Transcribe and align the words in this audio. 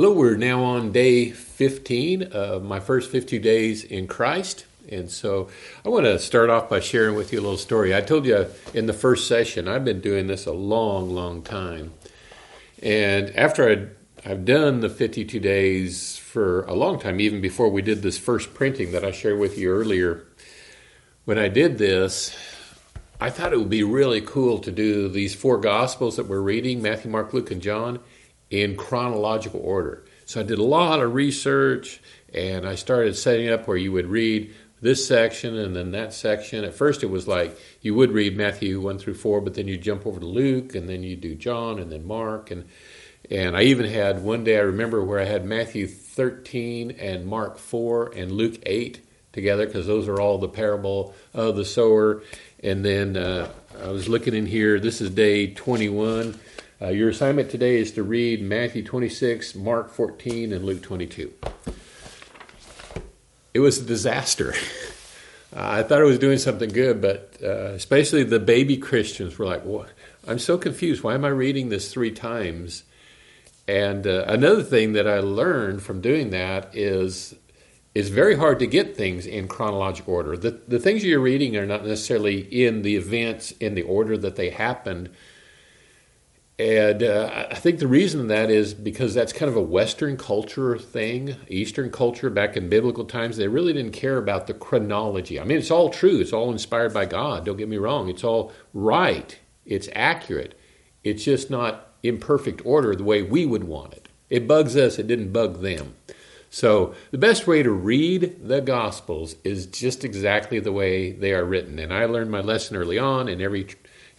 Hello, 0.00 0.14
we're 0.14 0.38
now 0.38 0.62
on 0.62 0.92
day 0.92 1.30
15 1.30 2.22
of 2.32 2.64
my 2.64 2.80
first 2.80 3.10
52 3.10 3.38
days 3.38 3.84
in 3.84 4.06
Christ. 4.06 4.64
And 4.90 5.10
so 5.10 5.50
I 5.84 5.90
want 5.90 6.06
to 6.06 6.18
start 6.18 6.48
off 6.48 6.70
by 6.70 6.80
sharing 6.80 7.16
with 7.16 7.34
you 7.34 7.40
a 7.40 7.42
little 7.42 7.58
story. 7.58 7.94
I 7.94 8.00
told 8.00 8.24
you 8.24 8.46
in 8.72 8.86
the 8.86 8.94
first 8.94 9.28
session, 9.28 9.68
I've 9.68 9.84
been 9.84 10.00
doing 10.00 10.26
this 10.26 10.46
a 10.46 10.52
long, 10.52 11.10
long 11.10 11.42
time. 11.42 11.92
And 12.82 13.28
after 13.36 13.68
I'd, 13.68 13.90
I've 14.24 14.46
done 14.46 14.80
the 14.80 14.88
52 14.88 15.38
days 15.38 16.16
for 16.16 16.62
a 16.62 16.72
long 16.72 16.98
time, 16.98 17.20
even 17.20 17.42
before 17.42 17.68
we 17.68 17.82
did 17.82 18.00
this 18.00 18.16
first 18.16 18.54
printing 18.54 18.92
that 18.92 19.04
I 19.04 19.10
shared 19.10 19.38
with 19.38 19.58
you 19.58 19.70
earlier, 19.70 20.24
when 21.26 21.38
I 21.38 21.48
did 21.48 21.76
this, 21.76 22.34
I 23.20 23.28
thought 23.28 23.52
it 23.52 23.58
would 23.58 23.68
be 23.68 23.84
really 23.84 24.22
cool 24.22 24.60
to 24.60 24.70
do 24.70 25.10
these 25.10 25.34
four 25.34 25.58
Gospels 25.58 26.16
that 26.16 26.26
we're 26.26 26.40
reading 26.40 26.80
Matthew, 26.80 27.10
Mark, 27.10 27.34
Luke, 27.34 27.50
and 27.50 27.60
John 27.60 28.00
in 28.50 28.76
chronological 28.76 29.60
order. 29.60 30.04
So 30.26 30.40
I 30.40 30.42
did 30.42 30.58
a 30.58 30.64
lot 30.64 31.00
of 31.00 31.14
research 31.14 32.00
and 32.34 32.66
I 32.66 32.74
started 32.74 33.16
setting 33.16 33.48
up 33.48 33.66
where 33.66 33.76
you 33.76 33.92
would 33.92 34.06
read 34.06 34.54
this 34.80 35.06
section 35.06 35.56
and 35.56 35.74
then 35.76 35.92
that 35.92 36.12
section. 36.12 36.64
At 36.64 36.74
first, 36.74 37.02
it 37.02 37.10
was 37.10 37.28
like 37.28 37.58
you 37.80 37.94
would 37.94 38.12
read 38.12 38.36
Matthew 38.36 38.80
1 38.80 38.98
through 38.98 39.14
4, 39.14 39.40
but 39.40 39.54
then 39.54 39.68
you 39.68 39.76
jump 39.76 40.06
over 40.06 40.20
to 40.20 40.26
Luke 40.26 40.74
and 40.74 40.88
then 40.88 41.02
you 41.02 41.16
do 41.16 41.34
John 41.34 41.78
and 41.78 41.92
then 41.92 42.06
Mark. 42.06 42.50
And, 42.50 42.66
and 43.30 43.56
I 43.56 43.62
even 43.62 43.86
had 43.86 44.22
one 44.22 44.44
day 44.44 44.56
I 44.56 44.62
remember 44.62 45.04
where 45.04 45.20
I 45.20 45.24
had 45.24 45.44
Matthew 45.44 45.86
13 45.86 46.92
and 46.92 47.26
Mark 47.26 47.58
4 47.58 48.12
and 48.16 48.32
Luke 48.32 48.58
8 48.64 49.00
together 49.32 49.66
because 49.66 49.86
those 49.86 50.08
are 50.08 50.20
all 50.20 50.38
the 50.38 50.48
parable 50.48 51.14
of 51.34 51.56
the 51.56 51.64
sower. 51.64 52.22
And 52.62 52.84
then 52.84 53.16
uh, 53.16 53.50
I 53.82 53.88
was 53.88 54.08
looking 54.08 54.34
in 54.34 54.46
here, 54.46 54.80
this 54.80 55.00
is 55.00 55.10
day 55.10 55.48
21. 55.48 56.38
Uh, 56.82 56.88
your 56.88 57.10
assignment 57.10 57.50
today 57.50 57.76
is 57.76 57.92
to 57.92 58.02
read 58.02 58.40
Matthew 58.40 58.82
26, 58.82 59.54
Mark 59.54 59.90
14, 59.90 60.50
and 60.50 60.64
Luke 60.64 60.80
22. 60.80 61.30
It 63.52 63.60
was 63.60 63.78
a 63.78 63.84
disaster. 63.84 64.54
I 65.52 65.82
thought 65.82 66.00
I 66.00 66.04
was 66.04 66.18
doing 66.18 66.38
something 66.38 66.70
good, 66.70 67.02
but 67.02 67.36
uh, 67.42 67.72
especially 67.74 68.22
the 68.22 68.38
baby 68.38 68.78
Christians 68.78 69.36
were 69.36 69.44
like, 69.44 69.64
"What? 69.64 69.90
I'm 70.26 70.38
so 70.38 70.56
confused. 70.56 71.02
Why 71.02 71.14
am 71.14 71.24
I 71.24 71.28
reading 71.28 71.68
this 71.68 71.92
three 71.92 72.12
times?" 72.12 72.84
And 73.68 74.06
uh, 74.06 74.24
another 74.26 74.62
thing 74.62 74.94
that 74.94 75.06
I 75.06 75.18
learned 75.18 75.82
from 75.82 76.00
doing 76.00 76.30
that 76.30 76.74
is 76.74 77.34
it's 77.94 78.08
very 78.08 78.36
hard 78.36 78.58
to 78.60 78.66
get 78.66 78.96
things 78.96 79.26
in 79.26 79.48
chronological 79.48 80.14
order. 80.14 80.36
The, 80.36 80.60
the 80.66 80.78
things 80.78 81.04
you're 81.04 81.20
reading 81.20 81.56
are 81.56 81.66
not 81.66 81.84
necessarily 81.84 82.40
in 82.40 82.82
the 82.82 82.96
events 82.96 83.50
in 83.52 83.74
the 83.74 83.82
order 83.82 84.16
that 84.16 84.36
they 84.36 84.50
happened, 84.50 85.10
and 86.60 87.02
uh, 87.02 87.46
I 87.50 87.54
think 87.54 87.78
the 87.78 87.88
reason 87.88 88.26
that 88.26 88.50
is 88.50 88.74
because 88.74 89.14
that's 89.14 89.32
kind 89.32 89.48
of 89.48 89.56
a 89.56 89.62
Western 89.62 90.18
culture 90.18 90.76
thing, 90.76 91.36
Eastern 91.48 91.90
culture 91.90 92.28
back 92.28 92.54
in 92.54 92.68
biblical 92.68 93.06
times. 93.06 93.38
They 93.38 93.48
really 93.48 93.72
didn't 93.72 93.94
care 93.94 94.18
about 94.18 94.46
the 94.46 94.52
chronology. 94.52 95.40
I 95.40 95.44
mean, 95.44 95.56
it's 95.56 95.70
all 95.70 95.88
true, 95.88 96.18
it's 96.20 96.34
all 96.34 96.52
inspired 96.52 96.92
by 96.92 97.06
God, 97.06 97.46
don't 97.46 97.56
get 97.56 97.70
me 97.70 97.78
wrong. 97.78 98.10
It's 98.10 98.22
all 98.24 98.52
right, 98.74 99.38
it's 99.64 99.88
accurate. 99.94 100.54
It's 101.02 101.24
just 101.24 101.48
not 101.48 101.94
in 102.02 102.18
perfect 102.18 102.60
order 102.66 102.94
the 102.94 103.04
way 103.04 103.22
we 103.22 103.46
would 103.46 103.64
want 103.64 103.94
it. 103.94 104.10
It 104.28 104.46
bugs 104.46 104.76
us, 104.76 104.98
it 104.98 105.06
didn't 105.06 105.32
bug 105.32 105.62
them. 105.62 105.94
So, 106.50 106.94
the 107.10 107.16
best 107.16 107.46
way 107.46 107.62
to 107.62 107.70
read 107.70 108.46
the 108.46 108.60
Gospels 108.60 109.36
is 109.44 109.64
just 109.64 110.04
exactly 110.04 110.60
the 110.60 110.72
way 110.72 111.12
they 111.12 111.32
are 111.32 111.44
written. 111.44 111.78
And 111.78 111.90
I 111.90 112.04
learned 112.04 112.30
my 112.30 112.40
lesson 112.40 112.76
early 112.76 112.98
on, 112.98 113.28
and 113.28 113.40
every 113.40 113.68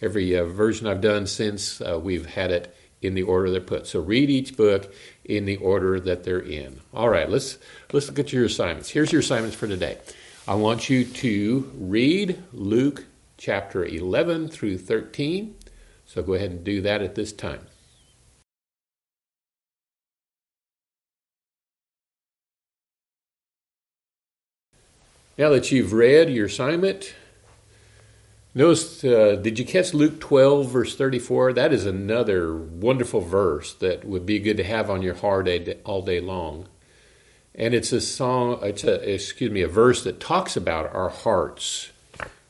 every 0.02 0.36
uh, 0.36 0.44
version 0.44 0.86
I've 0.86 1.00
done 1.00 1.26
since 1.26 1.80
uh, 1.80 1.98
we've 2.02 2.26
had 2.26 2.50
it 2.50 2.74
in 3.00 3.14
the 3.14 3.22
order 3.22 3.50
they're 3.50 3.60
put. 3.60 3.86
So 3.86 4.00
read 4.00 4.28
each 4.28 4.56
book 4.56 4.92
in 5.24 5.44
the 5.44 5.56
order 5.56 5.98
that 6.00 6.24
they're 6.24 6.40
in. 6.40 6.80
All 6.92 7.08
right, 7.08 7.30
let's 7.30 7.58
let's 7.92 8.08
look 8.08 8.18
at 8.18 8.32
your 8.32 8.44
assignments. 8.44 8.90
Here's 8.90 9.12
your 9.12 9.20
assignments 9.20 9.56
for 9.56 9.66
today. 9.66 9.98
I 10.46 10.54
want 10.54 10.90
you 10.90 11.04
to 11.04 11.72
read 11.76 12.42
Luke 12.52 13.04
chapter 13.36 13.84
11 13.84 14.48
through 14.48 14.78
13. 14.78 15.54
So 16.04 16.22
go 16.22 16.34
ahead 16.34 16.50
and 16.50 16.64
do 16.64 16.80
that 16.82 17.00
at 17.00 17.14
this 17.14 17.32
time. 17.32 17.60
Now 25.38 25.48
that 25.50 25.72
you've 25.72 25.92
read 25.92 26.28
your 26.28 26.46
assignment, 26.46 27.14
Notice, 28.54 29.02
uh, 29.02 29.38
did 29.40 29.58
you 29.58 29.64
catch 29.64 29.94
Luke 29.94 30.20
12, 30.20 30.70
verse 30.70 30.94
34? 30.94 31.54
That 31.54 31.72
is 31.72 31.86
another 31.86 32.54
wonderful 32.54 33.22
verse 33.22 33.72
that 33.74 34.04
would 34.04 34.26
be 34.26 34.38
good 34.40 34.58
to 34.58 34.64
have 34.64 34.90
on 34.90 35.00
your 35.00 35.14
heart 35.14 35.48
all 35.84 36.02
day 36.02 36.20
long. 36.20 36.68
And 37.54 37.72
it's 37.72 37.92
a 37.92 38.00
song, 38.00 38.58
it's 38.62 38.84
a, 38.84 39.10
excuse 39.10 39.50
me, 39.50 39.62
a 39.62 39.68
verse 39.68 40.04
that 40.04 40.20
talks 40.20 40.54
about 40.54 40.94
our 40.94 41.08
hearts. 41.08 41.92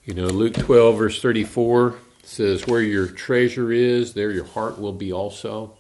You 0.04 0.14
know, 0.14 0.26
Luke 0.26 0.54
12, 0.54 0.98
verse 0.98 1.22
34 1.22 1.94
says, 2.24 2.66
Where 2.66 2.82
your 2.82 3.06
treasure 3.06 3.70
is, 3.70 4.14
there 4.14 4.32
your 4.32 4.46
heart 4.46 4.80
will 4.80 4.92
be 4.92 5.12
also. 5.12 5.76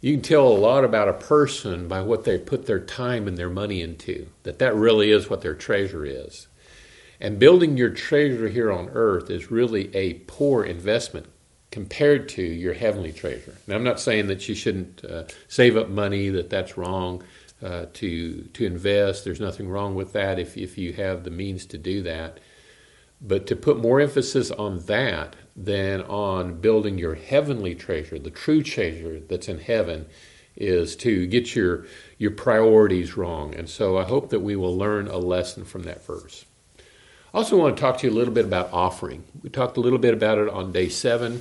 You 0.00 0.14
can 0.14 0.22
tell 0.22 0.48
a 0.48 0.56
lot 0.56 0.84
about 0.84 1.08
a 1.08 1.12
person 1.12 1.86
by 1.86 2.00
what 2.00 2.24
they 2.24 2.38
put 2.38 2.64
their 2.64 2.80
time 2.80 3.28
and 3.28 3.36
their 3.36 3.50
money 3.50 3.82
into, 3.82 4.28
that 4.44 4.58
that 4.58 4.74
really 4.74 5.10
is 5.10 5.28
what 5.28 5.42
their 5.42 5.54
treasure 5.54 6.06
is. 6.06 6.48
And 7.22 7.38
building 7.38 7.76
your 7.76 7.90
treasure 7.90 8.48
here 8.48 8.72
on 8.72 8.88
earth 8.88 9.30
is 9.30 9.48
really 9.48 9.94
a 9.94 10.14
poor 10.26 10.64
investment 10.64 11.26
compared 11.70 12.28
to 12.30 12.42
your 12.42 12.74
heavenly 12.74 13.12
treasure. 13.12 13.56
Now, 13.68 13.76
I'm 13.76 13.84
not 13.84 14.00
saying 14.00 14.26
that 14.26 14.48
you 14.48 14.56
shouldn't 14.56 15.04
uh, 15.04 15.24
save 15.46 15.76
up 15.76 15.88
money, 15.88 16.30
that 16.30 16.50
that's 16.50 16.76
wrong 16.76 17.22
uh, 17.62 17.86
to, 17.92 18.42
to 18.42 18.66
invest. 18.66 19.24
There's 19.24 19.40
nothing 19.40 19.68
wrong 19.68 19.94
with 19.94 20.12
that 20.14 20.40
if, 20.40 20.56
if 20.56 20.76
you 20.76 20.94
have 20.94 21.22
the 21.22 21.30
means 21.30 21.64
to 21.66 21.78
do 21.78 22.02
that. 22.02 22.40
But 23.20 23.46
to 23.46 23.54
put 23.54 23.78
more 23.78 24.00
emphasis 24.00 24.50
on 24.50 24.80
that 24.86 25.36
than 25.54 26.02
on 26.02 26.60
building 26.60 26.98
your 26.98 27.14
heavenly 27.14 27.76
treasure, 27.76 28.18
the 28.18 28.30
true 28.30 28.64
treasure 28.64 29.20
that's 29.20 29.48
in 29.48 29.60
heaven, 29.60 30.06
is 30.56 30.96
to 30.96 31.28
get 31.28 31.54
your, 31.54 31.86
your 32.18 32.32
priorities 32.32 33.16
wrong. 33.16 33.54
And 33.54 33.68
so 33.68 33.96
I 33.96 34.02
hope 34.02 34.30
that 34.30 34.40
we 34.40 34.56
will 34.56 34.76
learn 34.76 35.06
a 35.06 35.18
lesson 35.18 35.64
from 35.64 35.84
that 35.84 36.04
verse. 36.04 36.46
I 37.34 37.38
also 37.38 37.56
want 37.56 37.76
to 37.76 37.80
talk 37.80 37.98
to 37.98 38.06
you 38.06 38.12
a 38.12 38.16
little 38.16 38.34
bit 38.34 38.44
about 38.44 38.70
offering. 38.74 39.24
We 39.42 39.48
talked 39.48 39.78
a 39.78 39.80
little 39.80 39.98
bit 39.98 40.12
about 40.12 40.36
it 40.36 40.50
on 40.50 40.70
day 40.70 40.90
seven. 40.90 41.40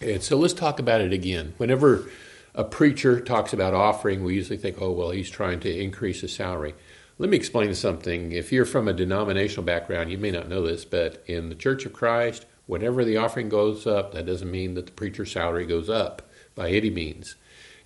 And 0.00 0.20
so 0.20 0.36
let's 0.36 0.52
talk 0.52 0.80
about 0.80 1.00
it 1.00 1.12
again. 1.12 1.54
Whenever 1.58 2.10
a 2.56 2.64
preacher 2.64 3.20
talks 3.20 3.52
about 3.52 3.72
offering, 3.72 4.24
we 4.24 4.34
usually 4.34 4.56
think, 4.56 4.82
oh, 4.82 4.90
well, 4.90 5.10
he's 5.10 5.30
trying 5.30 5.60
to 5.60 5.72
increase 5.72 6.22
his 6.22 6.34
salary. 6.34 6.74
Let 7.18 7.30
me 7.30 7.36
explain 7.36 7.72
something. 7.76 8.32
If 8.32 8.50
you're 8.50 8.64
from 8.64 8.88
a 8.88 8.92
denominational 8.92 9.62
background, 9.62 10.10
you 10.10 10.18
may 10.18 10.32
not 10.32 10.48
know 10.48 10.66
this, 10.66 10.84
but 10.84 11.22
in 11.28 11.50
the 11.50 11.54
Church 11.54 11.86
of 11.86 11.92
Christ, 11.92 12.44
whenever 12.66 13.04
the 13.04 13.16
offering 13.16 13.48
goes 13.48 13.86
up, 13.86 14.12
that 14.12 14.26
doesn't 14.26 14.50
mean 14.50 14.74
that 14.74 14.86
the 14.86 14.92
preacher's 14.92 15.30
salary 15.30 15.66
goes 15.66 15.88
up 15.88 16.22
by 16.56 16.70
any 16.70 16.90
means. 16.90 17.36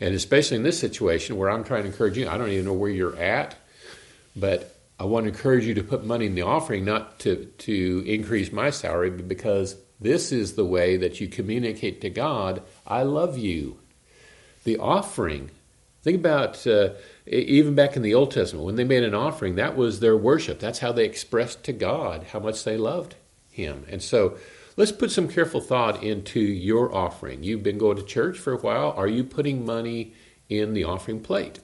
And 0.01 0.15
especially 0.15 0.57
in 0.57 0.63
this 0.63 0.81
situation 0.81 1.37
where 1.37 1.51
I'm 1.51 1.65
trying 1.65 1.83
to 1.83 1.91
encourage 1.91 2.17
you, 2.17 2.27
I 2.27 2.39
don't 2.39 2.49
even 2.49 2.65
know 2.65 2.73
where 2.73 2.89
you're 2.89 3.17
at, 3.17 3.57
but 4.35 4.75
I 5.01 5.05
want 5.05 5.25
to 5.25 5.31
encourage 5.31 5.65
you 5.65 5.75
to 5.75 5.83
put 5.85 6.05
money 6.05 6.27
in 6.27 6.35
the 6.35 6.43
offering, 6.43 6.85
not 6.85 7.21
to, 7.21 7.45
to 7.45 8.05
increase 8.07 8.51
my 8.51 8.71
salary, 8.71 9.11
but 9.11 9.29
because 9.29 9.77
this 10.01 10.33
is 10.33 10.55
the 10.55 10.65
way 10.65 10.97
that 10.97 11.21
you 11.21 11.29
communicate 11.29 12.01
to 12.01 12.11
God, 12.11 12.63
I 12.87 13.03
love 13.03 13.39
you. 13.39 13.79
The 14.65 14.79
offering, 14.79 15.51
think 16.03 16.19
about 16.19 16.67
uh, 16.67 16.91
even 17.27 17.77
back 17.77 17.97
in 17.97 18.03
the 18.03 18.15
Old 18.15 18.33
Testament, 18.33 18.67
when 18.67 18.75
they 18.75 18.85
made 18.85 19.05
an 19.05 19.15
offering, 19.15 19.55
that 19.55 19.77
was 19.77 20.01
their 20.01 20.17
worship. 20.17 20.59
That's 20.59 20.81
how 20.81 20.93
they 20.93 21.05
expressed 21.05 21.63
to 21.65 21.73
God 21.73 22.27
how 22.33 22.41
much 22.41 22.65
they 22.65 22.77
loved 22.77 23.15
Him. 23.51 23.87
And 23.89 24.03
so 24.03 24.37
let's 24.77 24.93
put 24.93 25.13
some 25.13 25.29
careful 25.29 25.61
thought 25.61 26.03
into 26.03 26.41
your 26.41 26.95
offering. 26.95 27.45
You've 27.45 27.63
been 27.63 27.79
going 27.79 27.99
to 27.99 28.05
church 28.05 28.37
for 28.37 28.53
a 28.53 28.59
while. 28.59 28.93
Are 28.97 29.09
you 29.09 29.23
putting 29.23 29.65
money 29.65 30.13
in 30.49 30.75
the 30.75 30.85
offering 30.85 31.21
plate? 31.21 31.61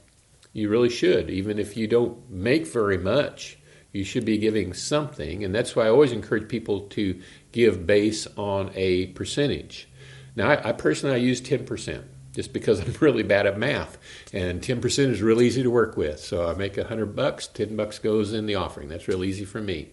You 0.54 0.70
really 0.70 0.88
should. 0.88 1.28
Even 1.28 1.58
if 1.58 1.76
you 1.76 1.86
don't 1.86 2.30
make 2.30 2.66
very 2.66 2.96
much, 2.96 3.58
you 3.92 4.04
should 4.04 4.24
be 4.24 4.38
giving 4.38 4.72
something. 4.72 5.44
And 5.44 5.54
that's 5.54 5.76
why 5.76 5.84
I 5.84 5.90
always 5.90 6.12
encourage 6.12 6.48
people 6.48 6.82
to 6.90 7.20
give 7.52 7.86
based 7.86 8.28
on 8.38 8.70
a 8.74 9.08
percentage. 9.08 9.88
Now, 10.36 10.50
I, 10.50 10.70
I 10.70 10.72
personally 10.72 11.16
I 11.16 11.18
use 11.18 11.42
10% 11.42 12.04
just 12.32 12.52
because 12.52 12.80
I'm 12.86 12.94
really 13.00 13.24
bad 13.24 13.46
at 13.46 13.58
math. 13.58 13.98
And 14.32 14.62
10% 14.62 15.10
is 15.10 15.22
real 15.22 15.42
easy 15.42 15.64
to 15.64 15.70
work 15.70 15.96
with. 15.96 16.20
So 16.20 16.48
I 16.48 16.54
make 16.54 16.76
100 16.76 17.16
bucks, 17.16 17.48
10 17.48 17.76
bucks 17.76 17.98
goes 17.98 18.32
in 18.32 18.46
the 18.46 18.54
offering. 18.54 18.88
That's 18.88 19.08
real 19.08 19.24
easy 19.24 19.44
for 19.44 19.60
me. 19.60 19.90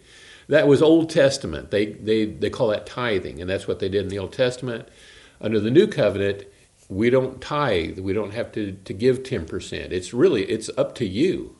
That 0.47 0.67
was 0.67 0.81
Old 0.81 1.09
Testament. 1.09 1.71
They, 1.71 1.87
they, 1.87 2.25
they 2.25 2.49
call 2.49 2.67
that 2.67 2.85
tithing, 2.85 3.41
and 3.41 3.49
that's 3.49 3.67
what 3.67 3.79
they 3.79 3.89
did 3.89 4.03
in 4.03 4.09
the 4.09 4.19
Old 4.19 4.33
Testament. 4.33 4.87
Under 5.39 5.59
the 5.59 5.71
New 5.71 5.87
Covenant, 5.87 6.45
we 6.91 7.09
don't 7.09 7.41
tithe 7.41 7.97
we 7.99 8.13
don't 8.13 8.33
have 8.33 8.51
to, 8.51 8.73
to 8.83 8.93
give 8.93 9.23
10% 9.23 9.91
it's 9.91 10.13
really 10.13 10.43
it's 10.43 10.69
up 10.77 10.93
to 10.95 11.05
you 11.05 11.55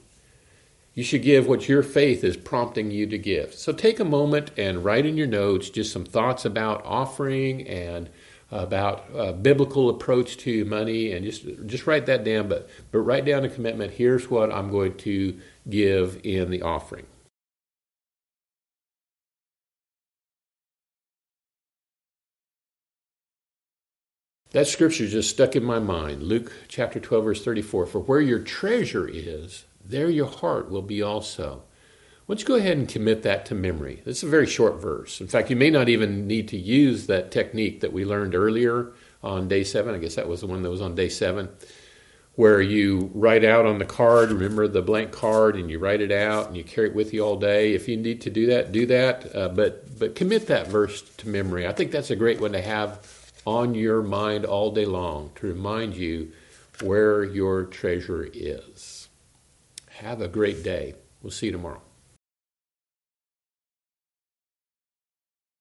you 0.93 1.03
should 1.03 1.23
give 1.23 1.47
what 1.47 1.69
your 1.69 1.81
faith 1.81 2.23
is 2.23 2.35
prompting 2.35 2.91
you 2.91 3.07
to 3.07 3.17
give 3.17 3.53
so 3.53 3.71
take 3.71 3.99
a 3.99 4.05
moment 4.05 4.51
and 4.57 4.83
write 4.83 5.05
in 5.05 5.15
your 5.17 5.27
notes 5.27 5.69
just 5.69 5.93
some 5.93 6.05
thoughts 6.05 6.43
about 6.43 6.83
offering 6.85 7.65
and 7.67 8.09
about 8.51 9.05
a 9.15 9.31
biblical 9.31 9.89
approach 9.89 10.35
to 10.37 10.65
money, 10.65 11.13
and 11.13 11.25
just 11.25 11.45
just 11.65 11.87
write 11.87 12.05
that 12.05 12.23
down. 12.23 12.49
But 12.49 12.69
but 12.91 12.99
write 12.99 13.25
down 13.25 13.45
a 13.45 13.49
commitment. 13.49 13.93
Here's 13.93 14.29
what 14.29 14.51
I'm 14.51 14.69
going 14.69 14.97
to 14.97 15.39
give 15.69 16.19
in 16.23 16.51
the 16.51 16.61
offering. 16.61 17.05
That 24.51 24.68
scripture 24.68 25.07
just 25.07 25.30
stuck 25.30 25.56
in 25.56 25.63
my 25.63 25.80
mind. 25.80 26.24
Luke 26.24 26.51
chapter 26.68 27.00
12, 27.00 27.24
verse 27.24 27.44
34. 27.44 27.86
For 27.86 28.00
where 28.00 28.19
your 28.19 28.39
treasure 28.39 29.07
is, 29.07 29.63
there 29.83 30.09
your 30.09 30.27
heart 30.27 30.69
will 30.69 30.81
be 30.81 31.01
also. 31.01 31.63
Why 32.25 32.36
don't 32.36 32.42
you 32.42 32.48
go 32.48 32.56
ahead 32.56 32.77
and 32.77 32.88
commit 32.88 33.24
that 33.24 33.45
to 33.45 33.56
memory? 33.56 34.01
This 34.03 34.18
is 34.18 34.24
a 34.24 34.30
very 34.30 34.48
short 34.48 34.81
verse. 34.81 35.21
In 35.21 35.27
fact, 35.27 35.50
you 35.50 35.56
may 35.56 35.69
not 35.69 35.88
even 35.88 36.27
need 36.27 36.50
to 36.50 36.57
use 36.57 37.07
that 37.07 37.31
technique 37.31 37.80
that 37.80 37.94
we 37.94 38.03
learned 38.03 38.36
earlier 38.36 38.92
on 39.24 39.48
day 39.48 39.63
seven. 39.63 39.95
I 39.95 40.00
guess 40.00 40.15
that 40.15 40.27
was 40.27 40.42
the 40.42 40.48
one 40.48 40.63
that 40.63 40.69
was 40.69 40.81
on 40.81 40.95
day 40.95 41.07
seven, 41.07 41.48
where 42.36 42.62
you 42.62 43.09
write 43.13 43.45
out 43.45 43.65
on 43.65 43.80
the 43.80 43.86
card, 43.86 44.31
remember 44.31 44.68
the 44.68 44.81
blank 44.81 45.13
card, 45.13 45.56
and 45.56 45.71
you 45.71 45.80
write 45.80 46.01
it 46.01 46.12
out 46.12 46.48
and 46.48 46.57
you 46.57 46.65
carry 46.65 46.89
it 46.89 46.95
with 46.95 47.13
you 47.13 47.21
all 47.21 47.38
day. 47.38 47.74
If 47.74 47.88
you 47.88 47.95
need 47.95 48.19
to 48.21 48.30
do 48.30 48.48
that, 48.48 48.74
do 48.74 48.86
that. 48.88 49.33
Uh, 49.33 49.48
but, 49.48 49.98
but 49.98 50.15
commit 50.15 50.48
that 50.48 50.68
verse 50.68 51.01
to 51.01 51.30
memory. 51.30 51.65
I 51.65 51.71
think 51.71 51.92
that's 51.92 52.12
a 52.12 52.18
great 52.18 52.42
one 52.42 52.51
to 52.51 52.62
have 52.62 53.20
on 53.45 53.75
your 53.75 54.01
mind 54.01 54.45
all 54.45 54.71
day 54.71 54.85
long 54.85 55.31
to 55.35 55.47
remind 55.47 55.95
you 55.95 56.31
where 56.81 57.23
your 57.23 57.65
treasure 57.65 58.27
is. 58.33 59.09
Have 59.89 60.21
a 60.21 60.27
great 60.27 60.63
day. 60.63 60.95
We'll 61.21 61.31
see 61.31 61.47
you 61.47 61.51
tomorrow. 61.51 61.81